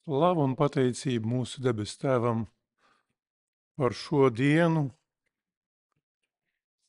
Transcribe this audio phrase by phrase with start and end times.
[0.00, 2.46] Slavu un pateicību mūsu debes tēvam
[3.76, 4.86] par šo dienu,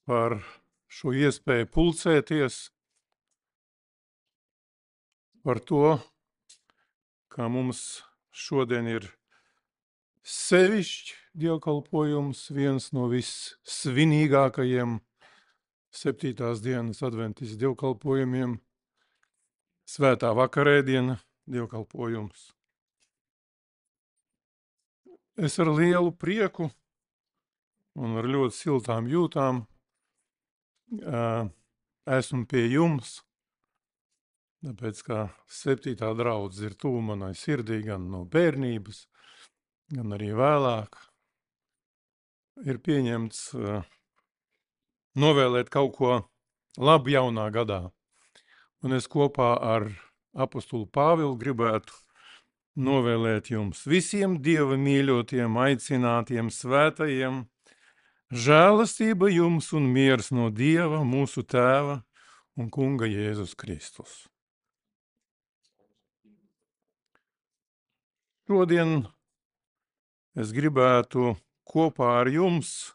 [0.08, 0.38] par
[0.92, 2.60] šo iespēju pulcēties,
[5.44, 5.98] par to,
[7.32, 7.82] ka mums
[8.32, 9.10] šodien ir
[10.24, 15.00] sevišķi dievkalpojums, viens no vissvinīgākajiem
[15.92, 18.56] septītās dienas adventis dievkalpojumiem,
[19.84, 21.20] svētā vakarēdiena
[21.52, 22.50] dievkalpojums.
[25.40, 26.68] Es ar lielu prieku
[27.96, 29.62] un ar ļoti siltām jūtām
[32.12, 33.22] esmu pie jums,
[34.66, 39.06] tāpēc ka septītā draudz ir tuvu manai sirdī gan no bērnības,
[39.96, 41.00] gan arī vēlāk.
[42.68, 43.56] Ir pieņemts
[45.16, 46.14] novēlēt kaut ko
[46.78, 47.86] labu jaunā gadā.
[48.84, 49.88] Un es kopā ar
[50.36, 51.96] apostulu Pāvilu gribētu
[52.76, 57.46] novēlēt jums visiem Dieva mīļotiem, aicinātiem, svētajiem,
[58.32, 62.02] žēlastība jums un miers no Dieva, mūsu Tēva
[62.56, 64.26] un Kunga Jēzus Kristus.
[68.48, 69.06] Šodien
[70.36, 71.36] es gribētu
[71.68, 72.92] kopā ar jums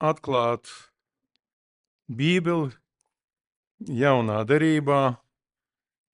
[0.00, 0.70] atklāt
[2.08, 2.72] Bībeli
[3.84, 5.18] jaunā derībā,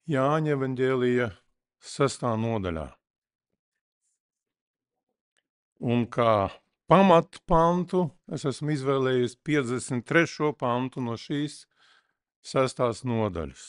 [0.04, 1.30] Jāņa evaņģēlija
[1.80, 2.90] sestā nodaļā.
[5.80, 6.50] Un kā
[6.92, 8.02] pamatpantu
[8.36, 10.50] es esmu izvēlējies 53.
[10.60, 11.62] pantu no šīs
[12.44, 13.64] sestās nodaļas.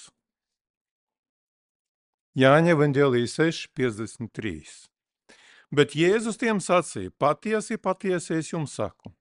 [2.35, 4.55] Jāņa evaņģēlija 6, 53.
[5.71, 9.15] Bet Jēzus tiem sacīja, patiesi, patiesi es jums saku.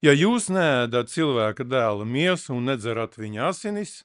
[0.00, 3.98] Ja jūs neēdat cilvēka dēla miesu un nedzerat viņa asinis,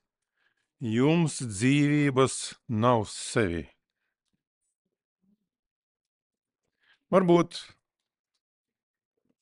[0.79, 2.35] jums dzīvības
[2.67, 3.65] nav sevi.
[7.13, 7.61] Varbūt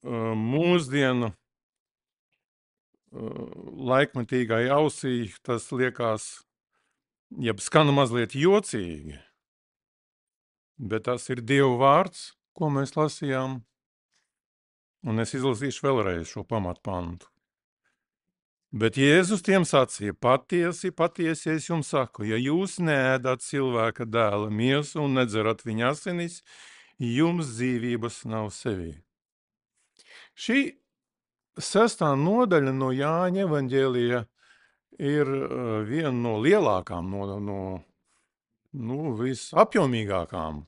[0.04, 1.32] mūsdienu
[3.94, 6.44] laikmetīgai ausī tas liekas,
[7.42, 9.18] jeb skana mazliet jocīgi,
[10.78, 13.62] bet tas ir Dievu vārds, ko mēs lasījām,
[15.08, 17.33] un es izlasīšu vēlreiz šo pamatpantu.
[18.74, 25.04] Bet Jēzus tiem sacīja, patiesi, patiesi es jums saku, ja jūs neēdat cilvēka dēla miesu
[25.04, 26.40] un nedzerat viņa asinis,
[26.98, 28.96] jums dzīvības nav sevī.
[30.34, 30.58] Šī
[31.62, 34.22] sestā nodaļa no Jāņa evaņģēlija
[35.06, 37.60] ir uh, viena no lielākām, no, no
[38.74, 40.64] nu, visapjomīgākām.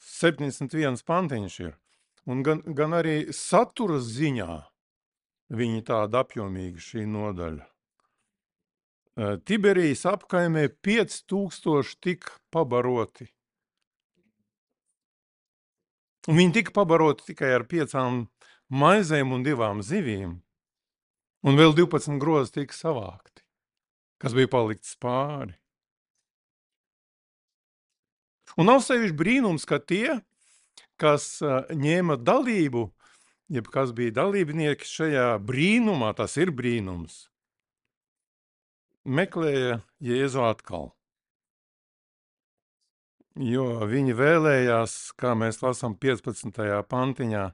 [0.00, 1.76] 71 pantiņš ir.
[2.24, 4.56] Un gan, gan arī satura ziņā
[5.54, 7.66] Viņi tāda apjomīga šī nodaļa.
[9.48, 13.28] Tiberijas apkaimē 5000 tika pabaroti.
[16.26, 18.26] Un viņi tika pabaroti tikai ar piecām
[18.68, 20.40] maizēm un divām zivīm.
[21.46, 23.44] Un vēl 12 grozi tika savākti,
[24.18, 25.54] kas bija palikts pāri.
[28.58, 30.18] Un nav sevišķi brīnums, ka tie,
[30.98, 31.38] kas
[31.70, 32.88] ņēma dalību
[33.52, 37.26] jeb kas bija dalībnieki šajā brīnumā, tas ir brīnums,
[39.06, 40.90] meklēja Jēzu atkal.
[43.36, 46.62] Jo viņi vēlējās, kā mēs lasām 15.
[46.88, 47.44] pantiņā,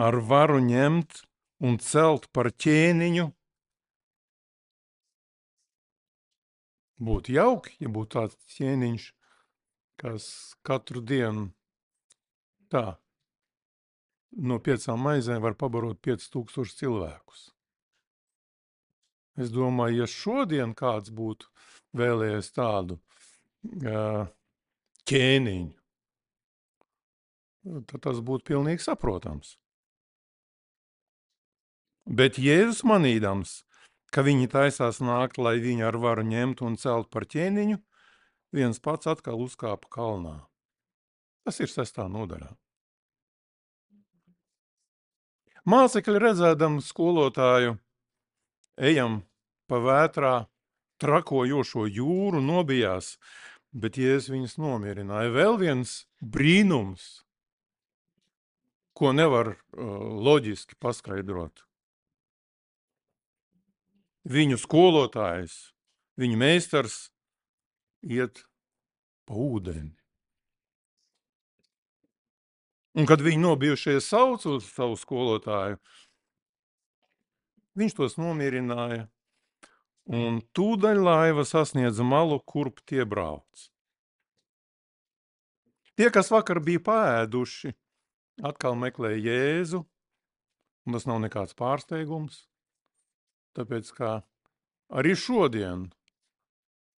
[0.00, 1.20] ar varu ņemt
[1.68, 3.26] un celt par ķēniņu.
[7.04, 9.10] Būtu jauki, ja būtu tāds ķēniņš,
[10.00, 10.24] kas
[10.66, 11.50] katru dienu
[12.72, 12.96] tā
[14.36, 17.48] no piecām maizēm var pabarot 5000 cilvēkus.
[19.38, 21.46] Es domāju, ja šodien kāds būtu
[21.98, 24.26] vēlējies tādu uh,
[25.08, 25.74] ķēniņu,
[27.86, 29.56] tad tas būtu pilnīgi saprotams.
[32.08, 33.62] Bet Jēzus manīdams,
[34.10, 37.76] ka viņi taisās nākt, lai viņu ar varu ņemtu un celt par ķēniņu,
[38.56, 40.38] viens pats atkal uzkāpa kalnā.
[41.44, 42.48] Tas ir sestā nodaļā.
[45.68, 47.74] Mācekļi redzēdam skolotāju,
[48.80, 49.18] ejam
[49.68, 50.32] pa vētrā,
[51.02, 53.18] trakojošo jūru nobijās,
[53.76, 55.34] bet Jēzus viņus nomierināja.
[55.34, 55.92] Vēl viens
[56.24, 57.26] brīnums,
[58.96, 59.58] ko nevar uh,
[60.24, 61.66] loģiski paskaidrot.
[64.24, 65.58] Viņu skolotājs,
[66.16, 66.96] viņu meistars
[68.08, 68.40] iet
[69.28, 69.97] pa ūdeni.
[72.98, 75.78] Un kad viņi nobijušies sauc uz savu skolotāju,
[77.78, 79.06] viņš tos nomierināja
[80.08, 83.66] Un tūdaļ laiva sasniedza malu, kurp tie brauc.
[86.00, 87.74] Tie, kas vakar bija paēduši,
[88.48, 89.82] atkal meklē Jēzu,
[90.88, 92.46] un tas nav nekāds pārsteigums,
[93.58, 94.12] tāpēc kā
[94.88, 95.90] arī šodien,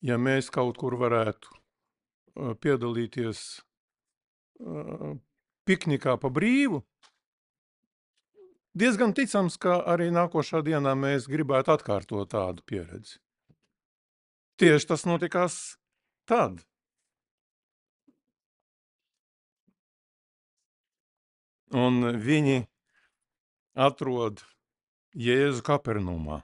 [0.06, 3.42] ja mēs kaut kur varētu piedalīties
[5.70, 6.82] piknikā pa brīvu,
[8.74, 13.20] diezgan ticams, ka arī nākošā dienā mēs gribētu atkārtot tādu pieredzi.
[14.60, 15.54] Tieši tas notikās
[16.28, 16.58] tad.
[21.70, 22.64] Un viņi
[23.78, 24.42] atrod
[25.14, 26.40] Jēzu Kapernumā.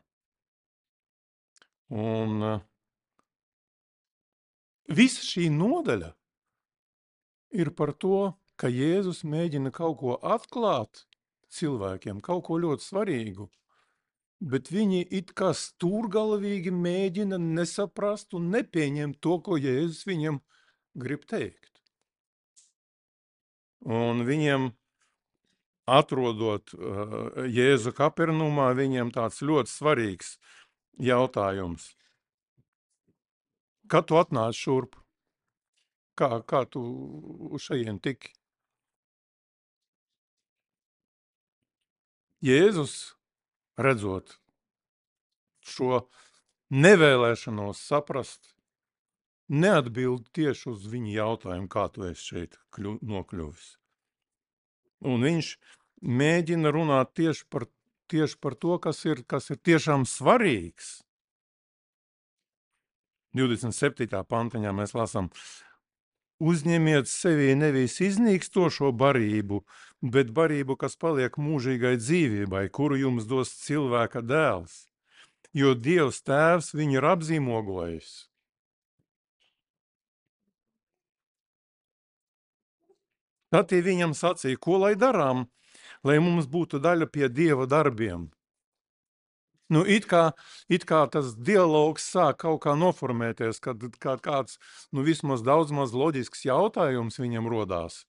[1.91, 2.63] Un uh,
[4.91, 6.13] visa šī nodaļa
[7.59, 11.05] ir par to, ka Jēzus mēģina kaut ko atklāt
[11.53, 13.49] cilvēkiem, kaut ko ļoti svarīgu,
[14.41, 20.41] bet viņi it kā stūrgalvīgi mēģina nesaprast un nepieņemt to, ko Jēzus viņam
[20.97, 21.73] grib teikt.
[23.87, 24.71] Un viņiem
[25.87, 30.37] atrodot uh, Jēzu Kapernumā, viņiem tāds ļoti svarīgs
[30.99, 31.93] jautājums.
[33.87, 34.97] Kad tu atnāc šurp?
[36.19, 36.83] Kā, kā tu
[37.53, 38.33] uz šajien tiki?
[42.47, 42.93] Jēzus,
[43.81, 44.37] redzot
[45.67, 46.05] šo
[46.71, 48.53] nevēlēšanos saprast,
[49.51, 53.67] neatbild tieši uz viņa jautājumu, kā tu esi šeit kļu, nokļuvis.
[55.11, 55.51] Un viņš
[56.07, 57.67] mēģina runāt tieši par,
[58.11, 61.01] tieši par to, kas ir, kas ir tiešām svarīgs.
[63.37, 64.23] 27.
[64.31, 65.29] pantaņā mēs lasām,
[66.41, 69.63] uzņemiet sevī nevis iznīkstošo barību,
[70.03, 74.87] bet barību, kas paliek mūžīgai dzīvībai, kuru jums dos cilvēka dēls,
[75.57, 78.15] jo Dievs tēvs viņu ir apzīmogojis.
[83.55, 85.47] Tad tie viņam sacīja, ko lai darām,
[86.05, 88.27] lai mums būtu daļa pie Dieva darbiem.
[89.73, 90.31] Nu, it kā,
[90.71, 94.61] it kā tas dialogs sāk kaut kā noformēties, kad, kad kāds,
[94.95, 98.05] nu, vismaz daudz maz loģisks jautājums viņam rodās.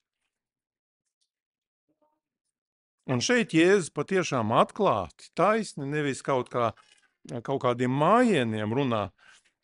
[3.08, 6.74] Un šeit Jēzus patiešām atklāti, taisni, nevis kaut, kā,
[7.42, 9.08] kaut kādiem mājieniem runā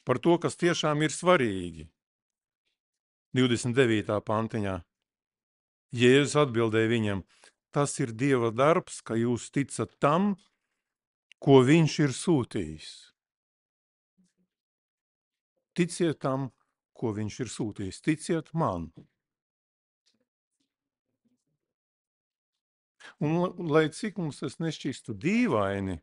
[0.07, 1.89] par to, kas tiešām ir svarīgi.
[3.37, 4.17] 29.
[4.25, 4.79] pantiņā.
[5.93, 7.21] Jēzus atbildēja viņam,
[7.75, 10.33] tas ir Dieva darbs, ka jūs ticat tam,
[11.43, 12.91] ko viņš ir sūtījis.
[15.75, 16.51] Ticiet tam,
[16.95, 17.99] ko viņš ir sūtījis.
[18.05, 18.91] Ticiet man.
[23.19, 23.35] Un,
[23.67, 25.97] lai cik mums tas nešķistu dīvaini,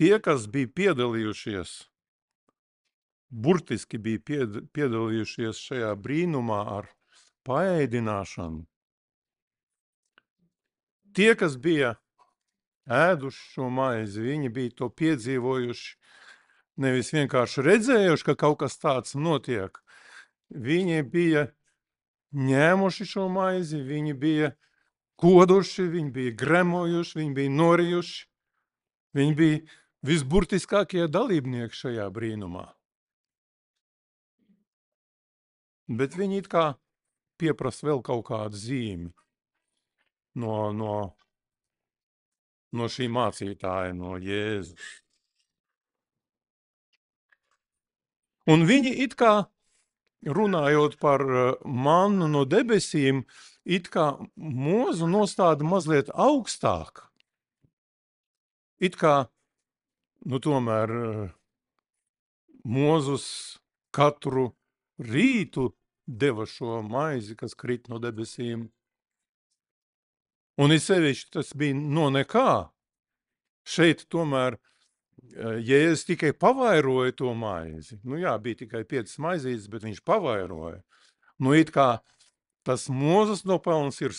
[0.00, 1.76] tie, kas bija piedalījušies,
[3.30, 6.90] burtiski bija pied, piedalījušies šajā brīnumā ar
[7.46, 8.64] paēdināšanu,
[11.14, 11.94] tie, kas bija
[12.90, 15.92] ēduši šo maizi, viņi bija to piedzīvojuši,
[16.82, 19.78] nevis vienkārši redzējuši, ka kaut kas tāds notiek.
[20.52, 21.46] Viņi bija
[22.36, 24.52] ņēmuši šo maizi, viņi bija
[25.20, 28.20] koduši, viņi bija gremojuši, viņi bija norijuši.
[29.12, 29.58] Viņi bija
[30.08, 32.64] visburtiskākie dalībnieki šajā brīnumā.
[35.92, 36.64] Bet viņi it kā
[37.40, 39.10] pieprasa vēl kaut kādu zīmi
[40.40, 40.94] no, no
[42.72, 44.76] no šī mācītāja, no Jēzus.
[48.50, 49.46] Un viņi it kā
[50.26, 53.22] runājot par eh, mannu no debesīm,
[53.64, 57.04] it kā mūzu nostāda mazliet augstāk.
[58.82, 59.28] It kā,
[60.26, 61.30] nu tomēr, eh,
[62.66, 63.58] mūzus
[63.94, 64.50] katru
[64.98, 65.70] rītu
[66.06, 68.70] deva šo maizi, kas krit no debesīm.
[70.60, 72.68] Un it sevišķi tas bija no nekā.
[73.64, 78.00] Šeit tomēr eh, Jēzus tikai pavairoja to maizi.
[78.04, 80.82] Nu jā, bija tikai piecas maizītes, bet viņš pavairoja.
[81.42, 82.02] Nu it kā
[82.66, 84.12] tas mūzes nopelns ir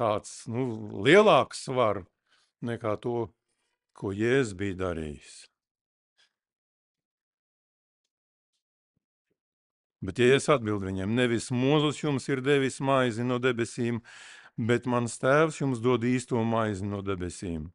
[0.00, 0.66] tāds, nu,
[1.04, 2.02] lielāks svar
[2.64, 3.28] nekā to,
[3.96, 5.38] ko Jēzus bija darījis.
[10.00, 13.98] Bet, ja es atbildu viņam, nevis mūzus jums ir devis maizi no debesīm,
[14.60, 17.70] bet mans tēvs jums dod īsto maizi no debesīm.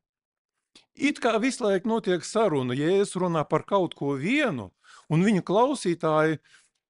[0.96, 4.70] It kā visu laiku notiek saruna, es runā par kaut ko vienu,
[5.12, 6.40] un viņu klausītāji,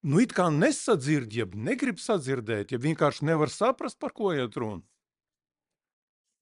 [0.06, 4.84] nu it kā nesadzird, jeb negrib sadzirdēt, ja vienkārši nevar saprast, par ko iet runa.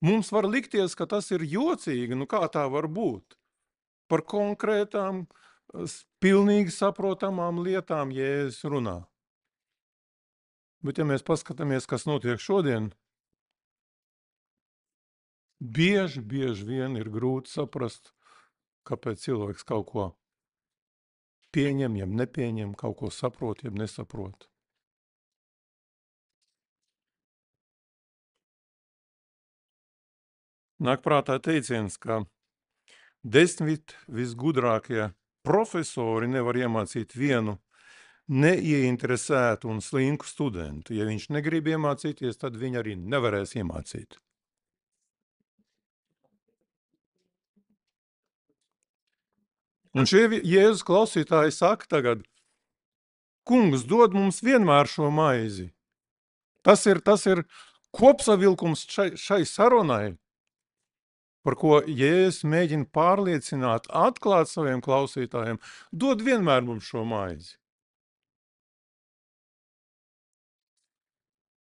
[0.04, 3.38] Mums var likties, ka tas ir jocīgi, nu kā tā var būt?
[4.08, 5.24] par konkrētām,
[6.22, 8.98] pilnīgi saprotamām lietām Jēzus runā.
[10.84, 12.92] Bet ja mēs paskatāmies, kas notiek šodien,
[15.64, 18.12] bieži, bieži vien ir grūti saprast,
[18.84, 20.08] kāpēc cilvēks kaut ko
[21.54, 24.48] pieņem, jeb nepieņem, kaut ko saprot, jeb nesaprot.
[30.84, 32.24] Nāk prātā teiciens, ka
[33.22, 35.12] desmit visgudrākie
[35.46, 37.56] profesori nevar iemācīt vienu
[38.28, 40.92] neieinteresētu un slinku studentu.
[40.96, 44.18] Ja viņš negrib iemācīties, tad viņi arī nevarēs iemācīt.
[49.94, 52.24] Un šie Jēzus klausītāji saka tagad,
[53.46, 55.70] kungs dod mums vienmēr šo maizi.
[56.66, 57.44] Tas ir, tas ir
[57.94, 60.16] kopsavilkums šai, šai sarunai,
[61.46, 65.60] par ko Jēzus mēģina pārliecināt, atklāt saviem klausītājiem,
[65.92, 67.54] dod vienmēr mums šo maizi.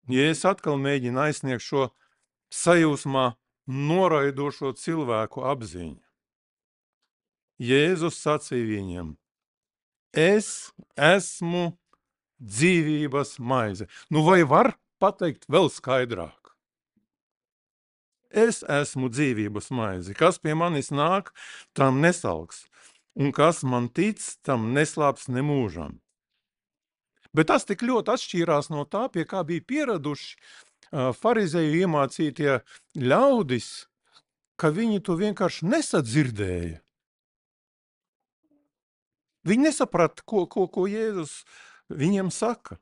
[0.09, 1.91] Jēzus atkal mēģina aizsniegt šo
[2.51, 3.27] sajūsmā
[3.67, 6.01] noraidošo cilvēku apziņu.
[7.61, 9.13] Jēzus sacīja viņam,
[10.13, 11.73] es esmu
[12.41, 13.87] dzīvības maize.
[14.09, 16.53] Nu vai var pateikt vēl skaidrāk?
[18.33, 20.15] Es esmu dzīvības maize.
[20.17, 21.29] Kas pie manis nāk,
[21.77, 22.65] tam nesalks.
[23.13, 25.99] Un kas man tic, tam neslāps nemūžam.
[27.33, 30.37] Bet tas tik ļoti atšķīrās no tā, pie kā bija pieraduši
[30.93, 32.59] farizēju iemācītie
[32.97, 33.69] ļaudis,
[34.57, 36.81] ka viņi to vienkārši nesadzirdēja.
[39.47, 41.43] Viņi nesaprata, ko, ko, ko Jēzus
[41.91, 42.79] viņiem saka.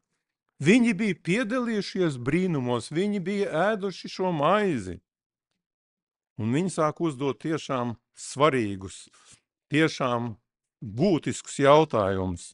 [0.61, 4.99] Viņi bija piedalījušies brīnumos, viņi bija ēduši šo maizi.
[6.37, 9.07] Un viņi sāk uzdot tiešām svarīgus,
[9.73, 10.35] tiešām
[10.81, 12.51] būtiskus jautājumus.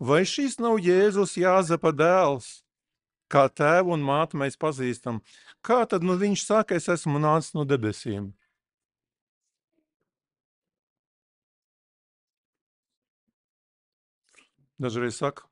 [0.00, 2.62] Vai šis nav Jēzus Jāzepa dēls?
[3.30, 5.20] Kā tēvu un mātu mēs pazīstam,
[5.62, 8.32] kā tad nu viņš saka, es esmu nācis no debesīm?
[14.80, 15.44] Dažreiz saka,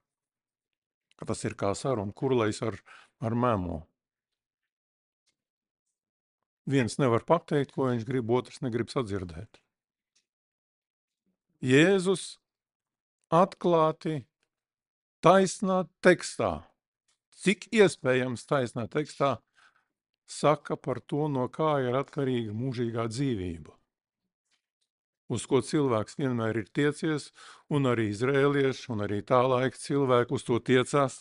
[1.21, 2.79] ka tas ir kā saruna kurlais ar,
[3.21, 3.83] ar mēmo.
[6.69, 9.61] Viens nevar pateikt, ko viņš grib, otrs negrib sadzirdēt.
[11.65, 12.39] Jēzus
[13.35, 14.23] atklāti
[15.25, 16.53] taisnā tekstā,
[17.37, 19.37] cik iespējams taisnā tekstā,
[20.29, 23.78] saka par to, no kā ir atkarīga mūžīgā dzīvība.
[25.29, 27.31] Uz ko cilvēks vienmēr ir tiecies,
[27.69, 31.19] un arī izrēlieši, un arī tā laika cilvēki uz to tiecās.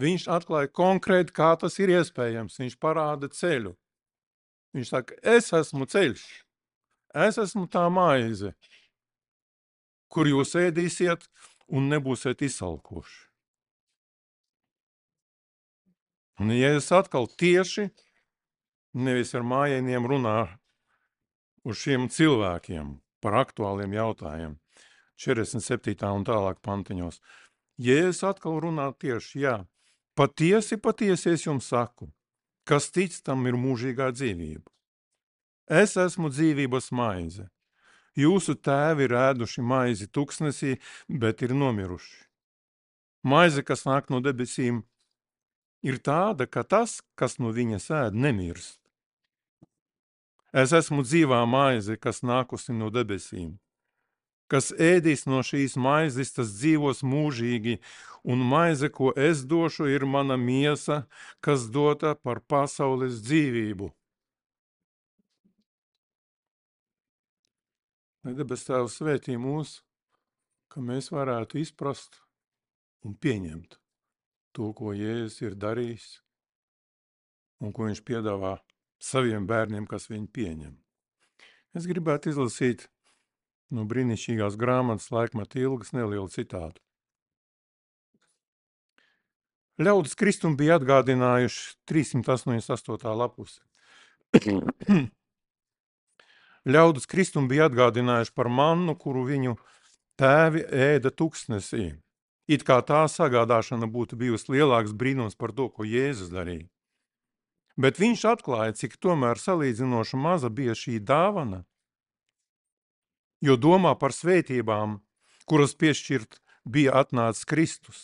[0.00, 2.56] Viņš atklāja konkrēti, kā tas ir iespējams.
[2.60, 3.74] Viņš parāda ceļu.
[4.76, 6.24] Viņš saka, es esmu ceļš,
[7.26, 8.52] es esmu tā maize,
[10.12, 11.24] kur jūs ēdīsiet
[11.72, 13.22] un nebūsiet izsalkoši.
[16.44, 17.86] Un Jēzus atkal tieši
[18.92, 20.40] nevis ar mājieniem runā
[21.66, 22.94] uz šiem cilvēkiem
[23.24, 24.54] par aktuāliem jautājumiem.
[25.16, 25.96] 47.
[26.12, 27.18] un tālāk pantiņos.
[27.80, 29.56] Jēzus atkal runā tieši, jā,
[30.16, 32.10] patiesi, patiesi es jums saku,
[32.68, 34.68] kas tic tam ir mūžīgā dzīvība.
[35.66, 37.48] Es esmu dzīvības maize.
[38.16, 40.76] Jūsu tēvi ir ēduši maizi tuksnesī,
[41.08, 42.22] bet ir nomiruši.
[43.26, 44.84] Maize, kas nāk no debesīm,
[45.82, 48.85] ir tāda, ka tas, kas no viņas ēd, nemirst.
[50.56, 53.56] Es esmu dzīvā maize, kas nākusi no debesīm.
[54.48, 57.74] Kas ēdīs no šīs maizes, tas dzīvos mūžīgi,
[58.24, 61.02] un maize, ko es došu, ir mana miesa,
[61.44, 63.90] kas dota par pasaules dzīvību.
[68.24, 69.80] Lai debes Tēvs svētī mūs,
[70.72, 72.22] ka mēs varētu izprast
[73.04, 73.76] un pieņemt
[74.56, 76.08] to, ko Jēzus ir darījis
[77.60, 78.56] un ko viņš piedāvā
[79.02, 80.74] saviem bērniem, kas viņu pieņem.
[81.76, 82.86] Es gribētu izlasīt
[83.70, 86.80] no brīnišķīgās grāmatas laikmeta ilgas nelielu citātu.
[89.76, 93.12] Ļaudis Kristum bija atgādinājuši 388.
[93.12, 93.58] lapus.
[96.76, 99.58] Ļaudis Kristum bija atgādinājuši par mannu, kuru viņu
[100.16, 101.90] tēvi ēda tuksnesī.
[102.48, 106.70] It kā tā sagādāšana būtu bijusi lielāks brīnums par to, ko Jēzus darīja.
[107.76, 111.64] Bet viņš atklāja, cik tomēr salīdzinoši maza bija šī dāvana,
[113.44, 114.98] jo domā par svētībām,
[115.44, 118.00] kuras piešķirt bija atnācis Kristus.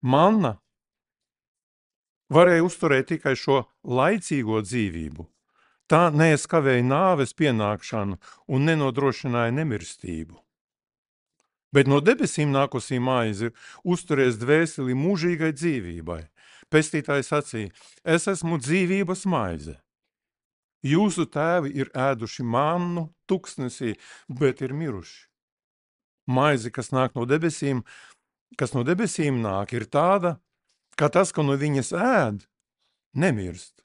[0.00, 0.56] Manna
[2.32, 5.28] varēja uzturēt tikai šo laicīgo dzīvību,
[5.86, 8.16] Tā neaizskavēja nāves pienākšanu
[8.50, 10.34] un nenodrošināja nemirstību.
[11.70, 13.52] Bet no debesīm nākosī maize
[13.84, 16.24] uzturēs dvēseli mūžīgai dzīvībai.
[16.72, 17.70] Pestītājs sacīja,
[18.02, 19.76] es esmu dzīvības maize.
[20.86, 23.94] Jūsu tēvi ir ēduši mannu tuksnesī,
[24.28, 25.26] bet ir miruši.
[26.26, 27.84] Maize, kas nāk no debesīm,
[28.58, 30.36] kas no debesīm nāk, ir tāda,
[30.98, 32.46] ka tas, ko no viņas ēd,
[33.14, 33.82] nemirst.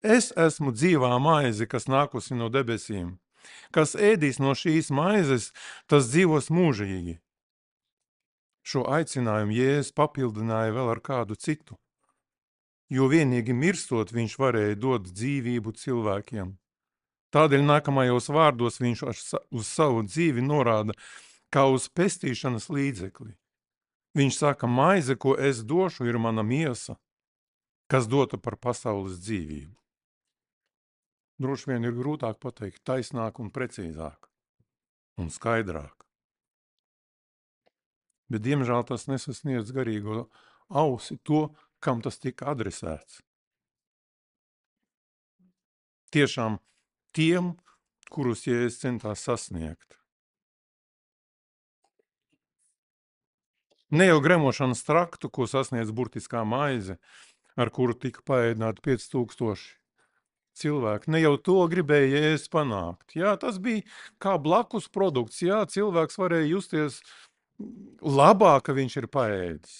[0.00, 3.18] Es esmu dzīvā maize, kas nākusi no debesīm.
[3.72, 5.50] Kas ēdīs no šīs maizes,
[5.88, 7.18] tas dzīvos mūžīgi.
[8.64, 11.76] Šo aicinājumu Jēzus papildināja vēl ar kādu citu,
[12.90, 16.54] jo vienīgi mirstot viņš varēja dot dzīvību cilvēkiem.
[17.30, 20.96] Tādēļ nākamajos vārdos viņš uz savu dzīvi norāda
[21.54, 23.36] kā uz pestīšanas līdzekli.
[24.18, 26.96] Viņš saka, maize, ko es došu, ir mana miesa,
[27.90, 29.76] kas dota par pasaules dzīvību.
[31.40, 34.26] Droši vien ir grūtāk pateikt taisnāk un precīzāk
[35.20, 35.94] un skaidrāk.
[38.30, 40.26] Bet, diemžēl, tas nesasniedz garīgo
[40.68, 41.48] ausi to,
[41.80, 43.20] kam tas tika adresēts.
[46.10, 46.58] Tiešām
[47.14, 47.54] tiem,
[48.10, 49.96] kurus Jēzus centās sasniegt.
[53.90, 56.98] Ne jau gremošanas traktu, ko sasniedz burtiskā maize,
[57.58, 59.80] ar kuru tika paēdināti 5000
[60.60, 61.10] cilvēki.
[61.10, 63.16] Ne jau to gribēja Jēzus panākt.
[63.18, 63.82] Jā, tas bija
[64.22, 65.42] kā blakus produkts.
[65.42, 67.00] Jā, cilvēks varēja justies
[68.02, 69.78] labāk, ka viņš ir paēdis.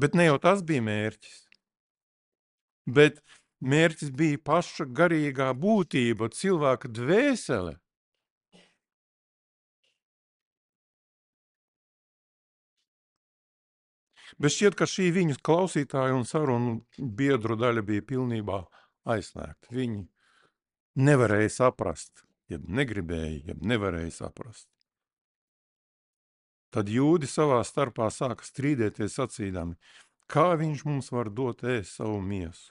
[0.00, 1.38] Bet ne jau tas bija mērķis.
[2.96, 3.20] Bet
[3.60, 7.76] mērķis bija paša garīgā būtība, cilvēka dvēsele.
[14.40, 18.62] Bet šķiet, ka šī viņu klausītāja un sarunu biedru daļa bija pilnībā
[19.12, 19.68] aizslēgta.
[19.76, 20.06] Viņi
[21.04, 24.70] nevarēja saprast, jeb negribēja, jeb nevarēja saprast.
[26.70, 29.74] Tad jūdi savā starpā sāka strīdēties sacīdami,
[30.30, 32.70] kā viņš mums var dot ēst savu miesu.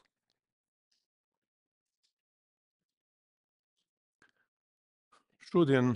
[5.50, 5.96] Šodien,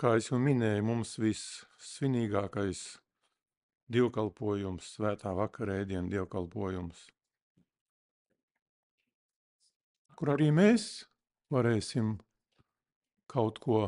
[0.00, 2.82] kā jau minēju, mums viss svinīgākais
[3.92, 7.04] dievkalpojums, svētā vakarēdiena dievkalpojums,
[10.16, 10.90] kur arī mēs
[11.52, 12.14] varēsim
[13.28, 13.82] kaut ko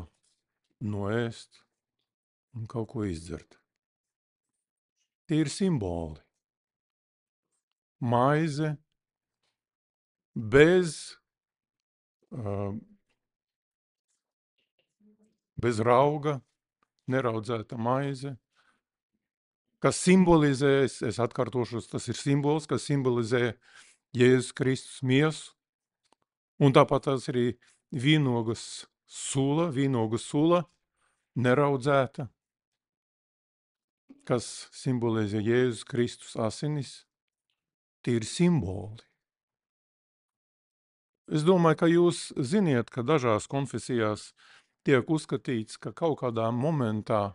[0.83, 1.64] noēst
[2.55, 3.59] un kaut ko izdzert.
[5.27, 6.21] Tie ir simboli.
[7.99, 8.75] Maize
[10.35, 11.15] bez,
[12.35, 12.75] uh,
[15.55, 16.39] bez rauga,
[17.07, 18.35] neraudzēta maize,
[19.79, 23.55] kas simbolizē, es, es atkārtošos, tas ir simbols, kas simbolizē
[24.15, 25.53] Jēzus Kristus miesu,
[26.59, 27.53] un tāpat tas arī
[27.95, 30.63] vīnogas sula, vīnogas sula,
[31.35, 32.29] neraudzēta,
[34.27, 37.05] kas simbolizē Jēzus Kristus asinis,
[38.03, 39.03] tie ir simboli.
[41.25, 44.33] Es domāju, ka jūs ziniet, ka dažās konfesijās
[44.85, 47.33] tiek uzskatīts, ka kaut kādā momentā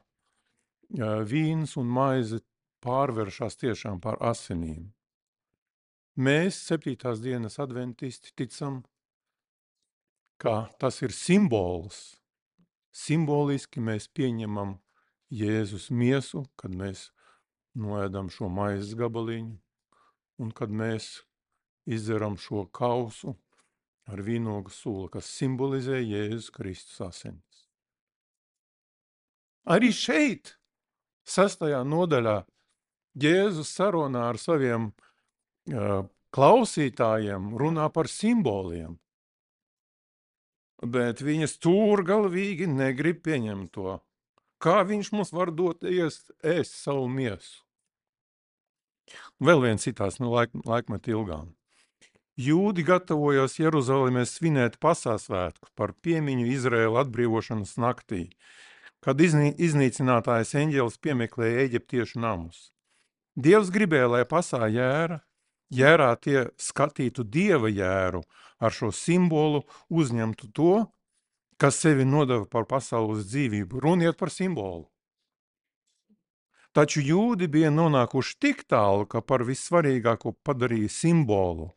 [1.27, 2.39] vīns un maize
[2.85, 4.93] pārvēršas tiešām par asinīm.
[6.21, 8.83] Mēs, septītās dienas adventisti, ticam,
[10.39, 12.21] ka tas ir simbols.
[12.91, 14.79] Simboliski mēs pieņemam
[15.31, 17.11] Jēzus miesu, kad mēs
[17.79, 19.55] noēdam šo maizes gabaliņu,
[20.43, 21.21] un kad mēs
[21.87, 23.37] izdzeram šo kausu
[24.11, 27.67] ar vīnogu sulu, kas simbolizē Jēzus Kristus asinis.
[29.71, 30.57] Arī šeit
[31.29, 32.41] sestajā nodaļā
[33.21, 38.97] Jēzus sarunā ar saviem uh, klausītājiem runā par simboliem,
[40.81, 43.99] bet viņa stūrgalvīgi negrib pieņemt to.
[44.61, 47.63] Kā viņš mums var dot iest, ēst savu miesu?
[49.41, 51.55] Vēl viens citās no laik, laikmeta ilgām.
[52.41, 58.29] Jūdi gatavojās Jeruzalemē svinēt pasāsvētku par piemiņu Izraēla atbrīvošanas naktī,
[59.05, 62.71] kad iznī, iznīcinātājs eņģelis piemeklēja eģiptiešu namus.
[63.37, 65.21] Dievs gribēja, lai pasā jēra,
[65.73, 68.23] jērā tie skatītu dieva jēru,
[68.61, 70.75] ar šo simbolu uzņemtu to,
[71.61, 73.83] kas sevi nodeva par pasaules dzīvību.
[73.85, 74.89] Runiet par simbolu.
[76.73, 81.73] Taču jūdi bija nonākuši tik tālu, ka par vissvarīgāko padarīja simbolu,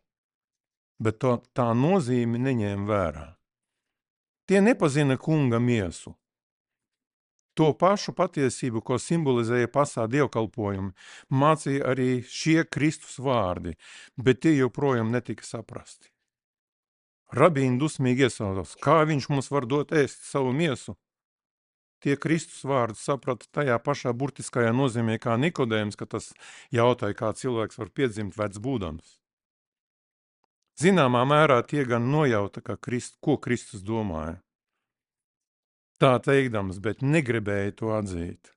[1.01, 3.29] bet to, tā nozīmi neņēma vērā.
[4.47, 6.13] Tie nepazina kunga miesu,
[7.53, 10.89] To pašu patiesību, ko simbolizēja pasā dievkalpojumi,
[11.41, 13.75] mācīja arī šie Kristus vārdi,
[14.17, 16.09] bet tie joprojām netika saprasti.
[17.33, 20.93] Rabīni dusmīgi iesaucās, kā viņš mums var dot ēst savu miesu.
[22.03, 26.33] Tie Kristus vārdi saprata tajā pašā burtiskajā nozīmē kā Nikodējums, ka tas
[26.75, 29.15] jautāja, kā cilvēks var piedzimt vecs būdams.
[30.83, 34.41] Zināmā mērā tie gan nojauta, ka Krist, ko Kristus domāja.
[36.01, 38.51] Tā teikdams, bet negribēja to atzīt.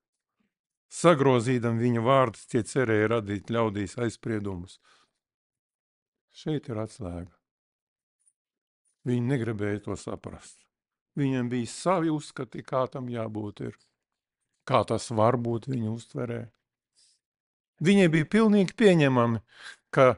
[0.90, 4.80] Sagrozīdam viņa vārdus, tie cerēja radīt ļaudīs aizspriedumus.
[6.34, 7.30] Šeit ir atslēga.
[9.06, 10.58] Viņi negribēja to saprast.
[11.16, 13.76] Viņiem bija savi uzskati, kā tam jābūt ir.
[14.66, 16.40] Kā tas var būt viņu uztverē.
[17.86, 19.40] Viņiem bija pilnīgi pieņemami,
[19.94, 20.16] ka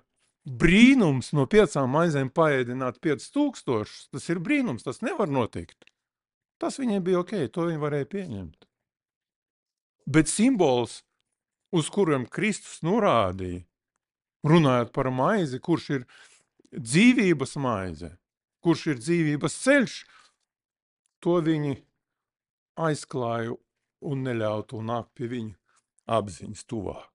[0.49, 5.85] brīnums no piecām maizēm paēdināt 5000, tas ir brīnums, tas nevar notikt.
[6.59, 8.65] Tas viņiem bija ok, to viņi varēja pieņemt.
[10.09, 11.03] Bet simbols,
[11.75, 13.67] uz kuriem Kristus norādīja,
[14.49, 16.07] runājot par maizi, kurš ir
[16.73, 18.15] dzīvības maize,
[18.69, 19.95] kurš ir dzīvības ceļš,
[21.25, 21.79] to viņi
[22.79, 23.55] aizklāja
[24.05, 25.55] un neļautu nākt pie viņa
[26.19, 27.09] apziņas tuvāk.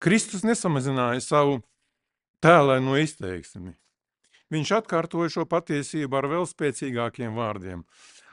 [0.00, 1.58] Kristus nesamazināja savu
[2.40, 3.74] tēlēno izteiksmi.
[4.50, 7.82] Viņš atkārtoja šo patiesību ar vēl spēcīgākiem vārdiem.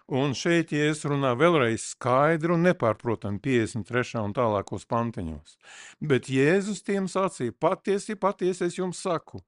[0.07, 4.21] Un šeit Jēzus runā vēlreiz skaidru un nepārprotam 53.
[4.21, 5.57] un tālākos pantiņos.
[5.99, 9.41] Bet Jēzus tiem sacīja, patiesi, patiesi es jums saku,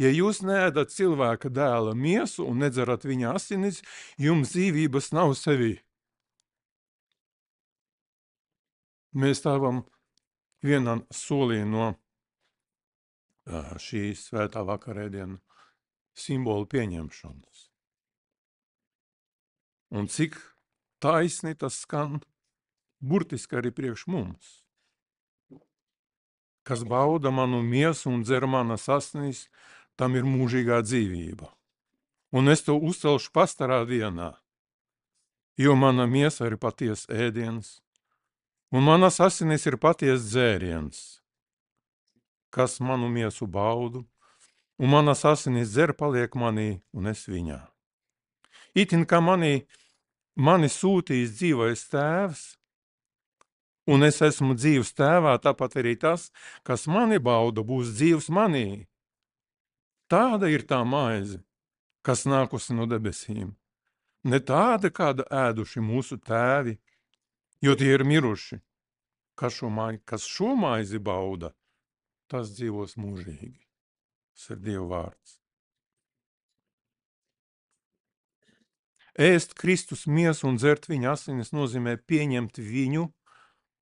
[0.00, 3.82] ja jūs neēdat cilvēka dēla miesu un nedzerat viņa asinis,
[4.16, 5.74] jums dzīvības nav sevī.
[9.12, 9.84] Mēs stāvam
[10.64, 11.92] vienā solī no
[13.76, 15.36] šīs svētā vakarēdienu
[16.16, 17.68] simbolu pieņemšanas.
[19.90, 20.36] Un cik
[21.00, 22.18] taisni tas skan
[23.00, 24.48] burtiski arī priekš mums.
[26.66, 29.46] Kas bauda manu miesu un dzer manas asnīs,
[29.96, 31.48] tam ir mūžīgā dzīvība.
[32.36, 34.34] Un es to uzcelšu pastarā dienā,
[35.56, 37.78] jo mana miesa ir paties ēdiens,
[38.68, 41.00] un manas asinis ir paties dzēriens,
[42.52, 44.04] kas manu miesu baudu,
[44.76, 47.62] un manas asinis dzer paliek manī, un es viņā.
[48.76, 49.66] Itin kā manī,
[50.36, 52.42] mani sūtījis dzīvais tēvs,
[53.88, 56.28] un es esmu dzīvs tēvā, tāpat arī tas,
[56.66, 58.86] kas mani bauda, būs dzīvs manī.
[60.08, 61.40] Tāda ir tā maize,
[62.04, 63.52] kas nākusi no debesīm.
[64.24, 66.78] Ne tāda, kāda ēduši mūsu tēvi,
[67.64, 68.60] jo tie ir miruši.
[69.38, 71.52] Kas šo, maizi, kas šo maizi bauda,
[72.26, 73.60] tas dzīvos mūžīgi.
[74.34, 75.36] Tas ir Dieva vārds.
[79.18, 83.08] Ēst Kristus miesu un dzert viņa asinis nozīmē pieņemt viņu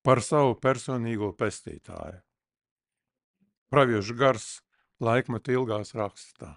[0.01, 2.23] par savu personīgo pestītāju.
[3.69, 4.47] Praviešu gars
[4.97, 6.55] laikmeta ilgās rakstā.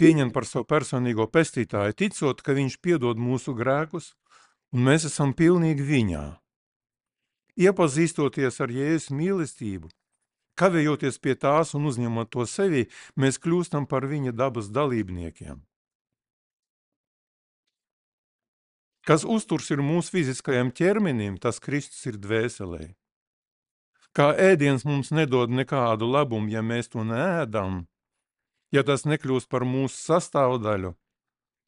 [0.00, 4.14] Pieņemt par savu personīgo pestītāju, ticot, ka viņš piedod mūsu grēkus
[4.72, 6.22] un mēs esam pilnīgi viņā.
[7.60, 9.92] Iepazīstoties ar Jēzus mīlestību,
[10.56, 15.60] kavējoties pie tās un uzņemot to sevi, mēs kļūstam par viņa dabas dalībniekiem.
[19.06, 22.92] Kas uzturs ir mūsu fiziskajam ķermenim, tas Kristus ir dvēselē.
[24.14, 27.86] Kā ēdiens mums nedod nekādu labumu, ja mēs to neēdam,
[28.70, 30.92] ja tas nekļūst par mūsu sastāvdaļu,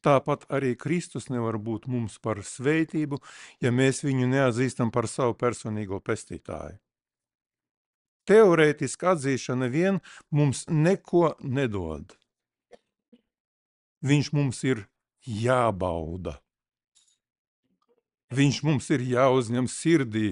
[0.05, 3.17] Tāpat arī Kristus nevar būt mums par svētību,
[3.63, 6.77] ja mēs viņu neatzīstam par savu personīgo pestītāju.
[8.29, 9.97] Teorētiski atzīšana vien
[10.29, 12.13] mums neko nedod.
[14.05, 14.85] Viņš mums ir
[15.25, 16.37] jābauda.
[18.33, 20.29] Viņš mums ir jāuzņem sirdī.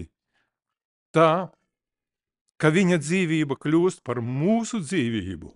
[1.13, 1.51] Tā,
[2.57, 5.51] ka viņa dzīvība kļūst par mūsu dzīvību.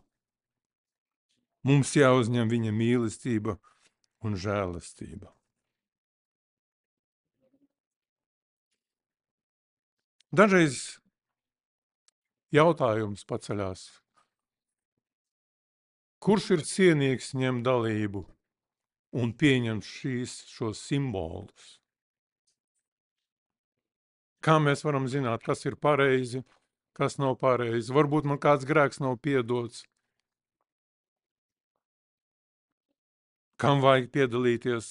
[1.68, 3.58] Mums jāuzņem viņa mīlestība
[4.24, 5.34] un žēlastība.
[10.38, 11.00] Dažreiz
[12.52, 13.88] jautājums paceļās,
[16.20, 18.26] kurš ir cienīgs ņemt dalību
[19.18, 21.77] un pieņemt šīs, šos simbolus?
[24.48, 26.40] Kā mēs varam zināt, kas ir pareizi,
[26.96, 27.92] kas nav pareizi?
[27.92, 29.82] Varbūt man kāds grēks nav piedots,
[33.60, 34.88] kam vajag piedalīties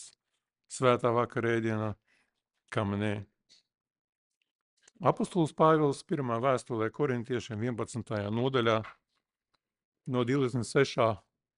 [0.77, 1.95] svētā vakarēdienā,
[2.75, 3.14] kam nē.
[5.07, 8.12] Apostols Pāvils pirmā vēstulē korintiešiem 11.
[8.33, 8.77] nodaļā
[10.12, 11.16] no 26.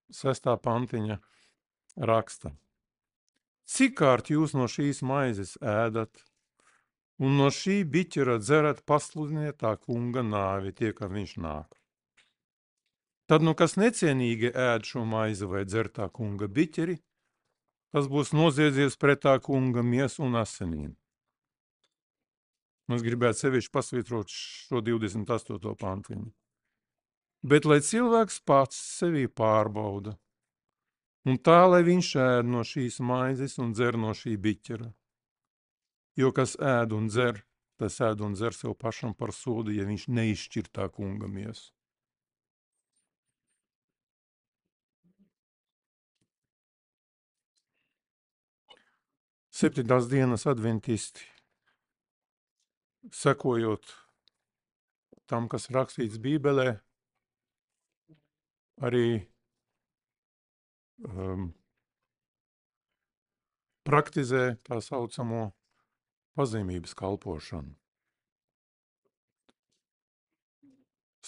[0.09, 0.49] 6.
[0.63, 1.19] pantiņa
[2.09, 2.55] raksta.
[3.69, 6.23] Cik kārt jūs no šīs maizes ēdat,
[7.19, 11.75] un no šī biķera dzerat pasludiniet tā kunga nāvi, tie, kad viņš nāk.
[13.29, 16.95] Tad, nu, kas necienīgi ēd šo maizi vai dzer tā kunga biķeri,
[17.93, 20.95] tas būs noziedzies pret tā kunga miesu un asinīm.
[22.89, 25.75] Mums gribētu sevišķi pasvītrot šo 28.
[25.77, 26.31] pantiņu.
[27.45, 30.15] Bet lai cilvēks pats sevi pārbauda,
[31.29, 34.89] un tā, lai viņš ēd no šīs maizes un dzer no šī biķera.
[36.19, 37.37] Jo kas ēd un dzer,
[37.79, 41.69] tas ēd un dzer sev pašam par sodu, ja viņš neizšķir tā kunga miesu.
[49.59, 51.23] Septītās dienas adventisti,
[53.15, 53.87] sekojot
[55.27, 56.73] tam, kas rakstīts Bībelē,
[58.87, 59.05] arī
[61.07, 61.49] um,
[63.87, 65.49] praktizē tā saucamo
[66.37, 67.75] pazemības kalpošanu.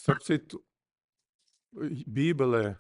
[0.02, 0.62] Starp citu,
[2.18, 2.76] Bībelē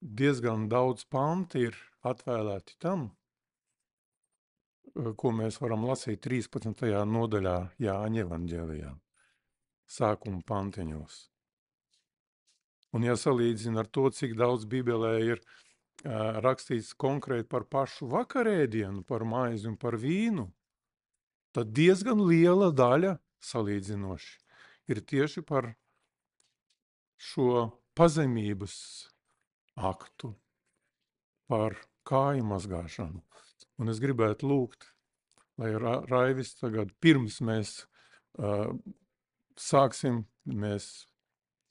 [0.00, 3.08] diezgan daudz panti ir atvēlēti tam,
[4.92, 6.84] ko mēs varam lasīt 13.
[7.08, 8.92] nodaļā Jāņa evaņģēlijā,
[9.88, 11.18] sākuma pantiņos.
[12.92, 15.71] Un ja salīdzina ar to, cik daudz Bībelē ir uh,
[16.04, 20.48] rakstīts konkrēti par pašu vakarēdienu, par maizi un par vīnu,
[21.54, 24.38] tad diezgan liela daļa salīdzinoši
[24.90, 25.74] ir tieši par
[27.22, 28.74] šo pazemības
[29.76, 30.34] aktu,
[31.46, 31.76] par
[32.08, 33.22] kāju mazgāšanu.
[33.78, 34.88] Un es gribētu lūgt,
[35.58, 37.84] lai Ra Raivis tagad pirms mēs
[38.38, 38.72] uh,
[39.58, 41.06] sāksim, mēs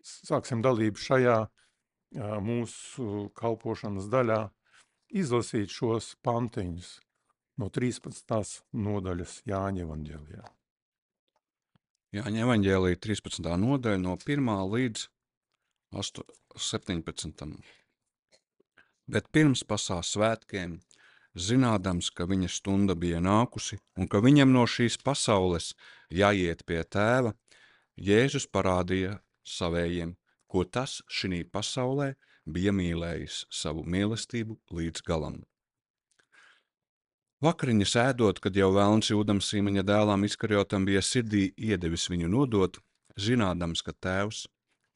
[0.02, 1.61] sāksim dalību šajā uh,
[2.15, 4.50] mūsu kalpošanas daļā,
[5.12, 7.00] izlasīt šos pantiņus
[7.60, 8.63] no 13.
[8.74, 10.45] nodaļas Jāņa evaņģēlijā.
[12.12, 13.47] Jāņa evaņģēlija 13.
[13.58, 14.50] nodaļa no 1.
[14.74, 15.08] līdz
[15.95, 16.24] 8,
[16.56, 17.60] 17.
[19.12, 20.80] Bet pirms pasā svētkiem
[21.36, 25.74] zinādams, ka viņa stunda bija nākusi un ka viņam no šīs pasaules
[26.12, 27.36] jāiet pie tēva,
[28.02, 30.15] Jēzus parādīja savējiem,
[30.52, 32.12] ko tas šī pasaulē
[32.46, 35.42] bija mīlējis savu mīlestību līdz galam.
[37.42, 42.78] Vakariņa sēdot, kad jau vēlns jūdam Sīmaņa dēlām izkarjotam bija sirdī iedevis viņu nodot,
[43.18, 44.46] zinādams, ka tēvs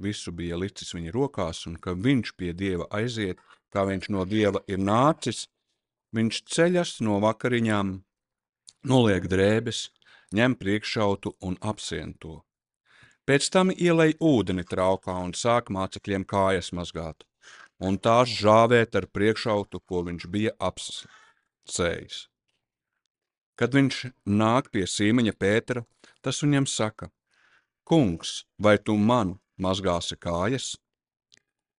[0.04, 3.42] visu bija licis viņa rokās un ka viņš pie dieva aiziet,
[3.74, 5.48] kā viņš no dieva ir nācis,
[6.16, 7.90] Viņš ceļas no vakariņām,
[8.88, 9.90] noliek drēbes,
[10.38, 12.45] ņem priekšautu un apsien to.
[13.26, 17.26] Pēc tam ielej ūdeni traukā un sāk mācekļiem kājas mazgāt,
[17.82, 22.28] un tās žāvēt ar priekšautu, ko viņš bija apsējis.
[23.56, 25.86] Kad viņš nāk pie sīmeņa Pētera,
[26.22, 27.10] tas viņam saka,
[27.88, 30.76] kungs, vai tu man mazgāsi kājas?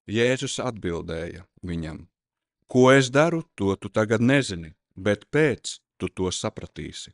[0.06, 2.06] Jēzus atbildēja viņam,
[2.66, 7.12] Ko es daru, to tu tagad nezini, bet pēc tu to sapratīsi.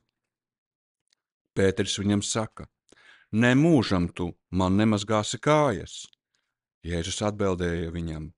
[1.53, 2.65] Pēters viņam saka,
[3.33, 6.07] ne mūžam tu man nemazgāsi kājas.
[6.85, 8.33] Jēzus atbildēja viņam,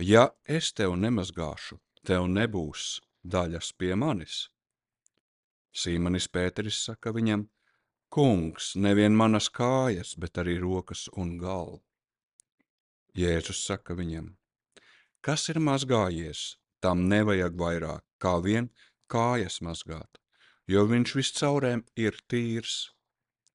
[0.00, 4.48] ja es tev nemazgāšu, tev nebūs daļas pie manis.
[5.74, 7.48] Sīmanis Pēteris saka viņam,
[8.12, 11.82] kungs, nevien manas kājas, bet arī rokas un galvu.
[13.18, 14.34] Jēzus saka viņam,
[15.24, 18.66] Kas ir mazgājies, tam nevajag vairāk, kā vien
[19.08, 20.18] kājas mazgāt,
[20.68, 22.74] jo viņš viscaurēm ir tīrs.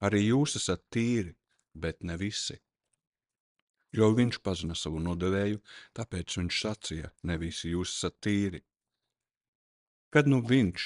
[0.05, 1.33] Arī jūs esat tīri,
[1.75, 2.55] bet ne visi.
[3.91, 5.59] Jo viņš pazina savu nodevēju,
[5.97, 8.61] tāpēc viņš sacīja, ne visi jūs esat tīri.
[10.13, 10.85] Kad nu viņš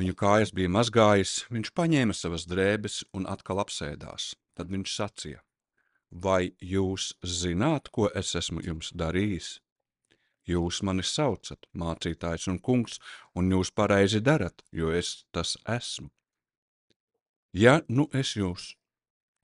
[0.00, 4.32] viņu kājas bija mazgājis, viņš paņēma savas drēbes un atkal apsēdās.
[4.54, 5.42] Tad viņš sacīja,
[6.10, 9.58] vai jūs zināt, ko es esmu jums darījis?
[10.44, 12.98] Jūs mani saucat, mācītājs un kungs,
[13.34, 16.10] un jūs pareizi darat, jo es tas esmu.
[17.54, 18.74] Ja nu es jūs,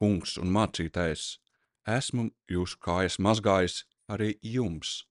[0.03, 1.39] kungs un mācītājs,
[1.87, 5.05] esmu jūsu kājas mazgājis, arī jums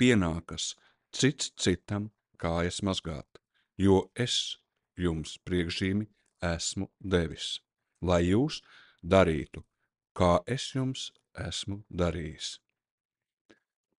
[0.00, 0.72] pienākas
[1.12, 3.28] cits citam kājas mazgāt,
[3.76, 4.56] jo es
[4.96, 6.08] jums priekšzīmi
[6.56, 7.60] esmu devis,
[8.00, 8.62] lai jūs
[9.04, 9.64] darītu
[10.16, 12.56] kā es jums esmu darījis.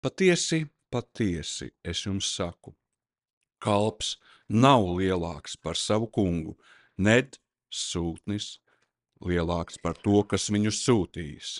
[0.02, 2.74] Patiesi, patiesi es jums saku,
[3.62, 4.16] kalps
[4.50, 6.56] nav lielāks par savu kungu,
[6.98, 7.38] ned
[7.74, 8.58] sūtnis
[9.24, 11.58] lielāks par to, kas viņu sūtījis.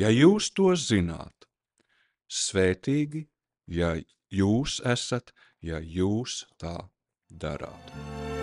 [0.00, 1.46] Ja jūs to zināt,
[2.26, 3.26] svētīgi,
[3.70, 3.94] ja
[4.34, 6.78] jūs esat, ja jūs tā
[7.30, 8.33] darāt.